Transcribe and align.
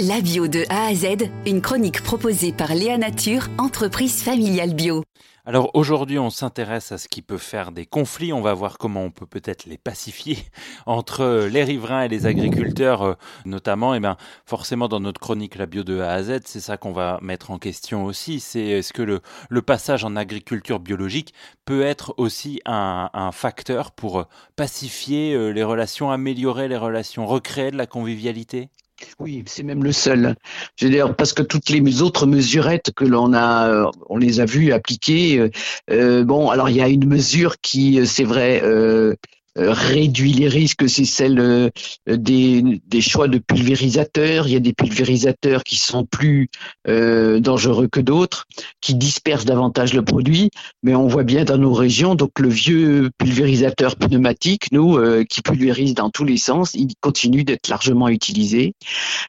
La 0.00 0.20
bio 0.20 0.48
de 0.48 0.64
A 0.70 0.86
à 0.86 0.94
Z, 0.94 1.30
une 1.46 1.60
chronique 1.60 2.02
proposée 2.02 2.52
par 2.52 2.74
Léa 2.74 2.98
Nature, 2.98 3.46
entreprise 3.58 4.24
familiale 4.24 4.74
bio. 4.74 5.04
Alors 5.46 5.70
aujourd'hui, 5.74 6.18
on 6.18 6.30
s'intéresse 6.30 6.90
à 6.90 6.98
ce 6.98 7.06
qui 7.06 7.22
peut 7.22 7.38
faire 7.38 7.70
des 7.70 7.86
conflits. 7.86 8.32
On 8.32 8.40
va 8.40 8.54
voir 8.54 8.76
comment 8.76 9.04
on 9.04 9.12
peut 9.12 9.26
peut-être 9.26 9.66
les 9.66 9.78
pacifier 9.78 10.38
entre 10.86 11.46
les 11.48 11.62
riverains 11.62 12.02
et 12.02 12.08
les 12.08 12.26
agriculteurs, 12.26 13.02
euh, 13.02 13.14
notamment. 13.44 13.94
Eh 13.94 14.00
forcément, 14.44 14.88
dans 14.88 14.98
notre 14.98 15.20
chronique 15.20 15.54
La 15.54 15.66
bio 15.66 15.84
de 15.84 16.00
A 16.00 16.10
à 16.10 16.22
Z, 16.24 16.40
c'est 16.44 16.58
ça 16.58 16.76
qu'on 16.76 16.92
va 16.92 17.20
mettre 17.22 17.52
en 17.52 17.58
question 17.58 18.04
aussi. 18.04 18.40
C'est 18.40 18.66
est-ce 18.66 18.92
que 18.92 19.02
le, 19.02 19.20
le, 19.48 19.62
passage 19.62 20.02
en 20.02 20.16
agriculture 20.16 20.80
biologique 20.80 21.34
peut 21.66 21.82
être 21.82 22.14
aussi 22.16 22.60
un, 22.66 23.10
un 23.12 23.30
facteur 23.30 23.92
pour 23.92 24.26
pacifier 24.56 25.34
euh, 25.34 25.50
les 25.50 25.62
relations, 25.62 26.10
améliorer 26.10 26.66
les 26.66 26.76
relations, 26.76 27.28
recréer 27.28 27.70
de 27.70 27.76
la 27.76 27.86
convivialité? 27.86 28.70
Oui, 29.18 29.44
c'est 29.46 29.62
même 29.62 29.84
le 29.84 29.92
seul. 29.92 30.34
Je 30.76 30.86
veux 30.86 30.92
dire, 30.92 31.14
parce 31.16 31.32
que 31.32 31.42
toutes 31.42 31.68
les 31.68 32.02
autres 32.02 32.26
mesurettes 32.26 32.92
que 32.94 33.04
l'on 33.04 33.32
a, 33.32 33.68
euh, 33.68 33.90
on 34.08 34.16
les 34.16 34.40
a 34.40 34.44
vues 34.44 34.72
appliquer. 34.72 35.38
Euh, 35.38 35.50
euh, 35.90 36.24
bon, 36.24 36.50
alors 36.50 36.70
il 36.70 36.76
y 36.76 36.82
a 36.82 36.88
une 36.88 37.06
mesure 37.06 37.60
qui, 37.60 38.06
c'est 38.06 38.24
vrai, 38.24 38.60
euh, 38.64 39.14
réduit 39.56 40.32
les 40.32 40.48
risques, 40.48 40.88
c'est 40.88 41.04
celle 41.04 41.38
euh, 41.38 41.70
des, 42.08 43.00
choix 43.00 43.28
de 43.28 43.38
pulvérisateurs. 43.38 44.48
Il 44.48 44.52
y 44.52 44.56
a 44.56 44.60
des 44.60 44.72
pulvérisateurs 44.72 45.62
qui 45.62 45.76
sont 45.76 46.04
plus 46.04 46.48
euh, 46.88 47.40
dangereux 47.40 47.88
que 47.88 48.00
d'autres, 48.00 48.44
qui 48.80 48.94
dispersent 48.94 49.44
davantage 49.44 49.94
le 49.94 50.02
produit. 50.02 50.50
Mais 50.82 50.94
on 50.94 51.06
voit 51.06 51.22
bien 51.22 51.44
dans 51.44 51.58
nos 51.58 51.72
régions, 51.72 52.14
donc 52.14 52.38
le 52.38 52.48
vieux 52.48 53.10
pulvérisateur 53.18 53.96
pneumatique, 53.96 54.66
nous, 54.72 54.98
qui 55.28 55.42
pulvérise 55.42 55.94
dans 55.94 56.10
tous 56.10 56.24
les 56.24 56.36
sens, 56.36 56.74
il 56.74 56.88
continue 57.00 57.44
d'être 57.44 57.68
largement 57.68 58.08
utilisé. 58.08 58.74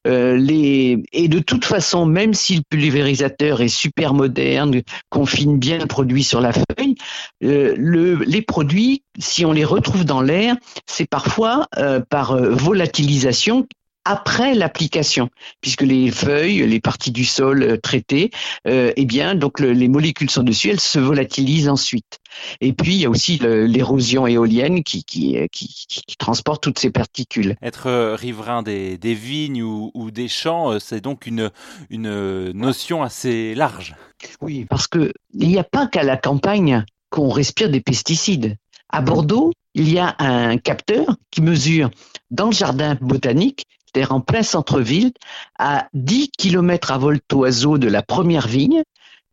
et 0.06 1.28
de 1.28 1.40
toute 1.40 1.66
façon, 1.66 2.06
même 2.06 2.34
si 2.34 2.56
le 2.58 2.62
pulvérisateur 2.70 3.62
est 3.62 3.68
super 3.68 4.14
moderne, 4.14 4.82
confine 5.10 5.58
bien 5.58 5.78
le 5.78 5.86
produit 5.86 6.24
sur 6.24 6.42
la 6.42 6.52
feuille, 6.54 6.96
le, 7.42 8.24
les 8.24 8.42
produits, 8.42 9.04
si 9.20 9.46
on 9.46 9.52
les 9.52 9.66
retrouve 9.66 10.06
dans 10.06 10.15
l'air, 10.22 10.56
c'est 10.86 11.10
parfois 11.10 11.68
euh, 11.78 12.00
par 12.00 12.32
euh, 12.32 12.50
volatilisation 12.50 13.68
après 14.08 14.54
l'application, 14.54 15.30
puisque 15.62 15.82
les 15.82 16.12
feuilles, 16.12 16.68
les 16.68 16.80
parties 16.80 17.12
du 17.12 17.26
sol 17.26 17.64
euh, 17.64 17.78
traitées, 17.78 18.30
eh 18.66 19.06
bien, 19.06 19.34
donc 19.34 19.60
les 19.60 19.88
molécules 19.88 20.30
sont 20.30 20.44
dessus, 20.44 20.70
elles 20.70 20.80
se 20.80 21.00
volatilisent 21.00 21.70
ensuite. 21.70 22.20
Et 22.62 22.72
puis 22.72 22.94
il 22.94 23.02
y 23.02 23.06
a 23.06 23.10
aussi 23.10 23.40
l'érosion 23.42 24.28
éolienne 24.28 24.84
qui, 24.84 25.04
qui, 25.04 25.38
qui, 25.52 26.18
transporte 26.20 26.62
toutes 26.62 26.78
ces 26.78 26.92
particules. 26.92 27.56
Être 27.64 28.14
riverain 28.14 28.62
des, 28.62 29.00
des 29.00 29.16
vignes 29.16 29.64
ou, 29.64 29.90
ou, 29.96 30.12
des 30.12 30.28
champs, 30.28 30.80
c'est 30.80 31.02
donc 31.02 31.26
une, 31.26 31.50
une 31.90 32.52
notion 32.52 33.02
assez 33.02 33.56
large. 33.56 33.96
Oui, 34.42 34.66
parce 34.70 34.86
que 34.86 35.12
il 35.34 35.48
n'y 35.48 35.58
a 35.58 35.64
pas 35.64 35.88
qu'à 35.88 36.04
la 36.04 36.18
campagne 36.18 36.86
qu'on 37.16 37.30
respire 37.30 37.70
des 37.70 37.82
pesticides. 37.82 38.58
À 38.90 39.02
Bordeaux, 39.02 39.52
il 39.76 39.92
y 39.92 40.00
a 40.00 40.16
un 40.20 40.58
capteur 40.58 41.18
qui 41.30 41.42
mesure 41.42 41.92
dans 42.32 42.48
le 42.48 42.54
jardin 42.54 42.98
botanique, 43.02 43.66
c'est-à-dire 43.86 44.14
en 44.14 44.22
plein 44.22 44.42
centre-ville, 44.42 45.12
à 45.60 45.88
10 45.94 46.32
km 46.38 46.92
à 46.92 46.98
vol 46.98 47.20
oiseau 47.34 47.78
de 47.78 47.88
la 47.88 48.02
première 48.02 48.48
vigne, 48.48 48.84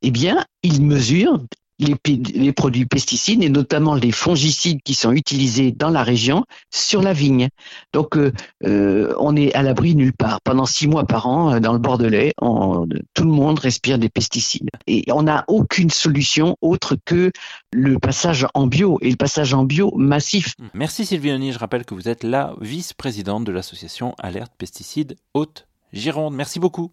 eh 0.03 0.11
bien, 0.11 0.45
il 0.63 0.83
mesure 0.83 1.39
les, 1.83 2.53
produits 2.53 2.87
pesticides 2.87 3.43
et 3.43 3.49
notamment 3.49 3.95
les 3.95 4.13
fongicides 4.13 4.83
qui 4.83 4.95
sont 4.95 5.13
utilisés 5.13 5.73
dans 5.73 5.91
la 5.91 6.03
région 6.03 6.45
sur 6.71 7.03
la 7.03 7.13
vigne. 7.13 7.49
Donc, 7.93 8.17
euh, 8.17 8.33
euh, 8.65 9.15
on 9.19 9.37
est 9.37 9.55
à 9.55 9.63
l'abri 9.63 9.95
nulle 9.95 10.13
part. 10.13 10.41
Pendant 10.43 10.67
six 10.67 10.87
mois 10.87 11.05
par 11.05 11.27
an, 11.27 11.55
euh, 11.55 11.61
dans 11.61 11.73
le 11.73 11.79
Bordelais, 11.79 12.33
tout 12.39 13.25
le 13.25 13.31
monde 13.31 13.59
respire 13.59 13.99
des 13.99 14.09
pesticides. 14.09 14.69
Et 14.87 15.05
on 15.13 15.23
n'a 15.23 15.45
aucune 15.49 15.91
solution 15.91 16.57
autre 16.61 16.97
que 17.05 17.31
le 17.73 17.99
passage 17.99 18.47
en 18.55 18.67
bio 18.67 18.99
et 19.01 19.11
le 19.11 19.17
passage 19.17 19.55
en 19.55 19.65
bio 19.65 19.93
massif. 19.97 20.55
Merci 20.75 21.07
Sylvie 21.07 21.53
Je 21.53 21.59
rappelle 21.59 21.85
que 21.85 21.95
vous 21.95 22.09
êtes 22.09 22.25
la 22.25 22.55
vice-présidente 22.61 23.45
de 23.45 23.53
l'association 23.53 24.15
Alerte 24.19 24.53
Pesticides 24.57 25.17
Haute-Gironde. 25.35 26.35
Merci 26.35 26.61
beaucoup. 26.61 26.93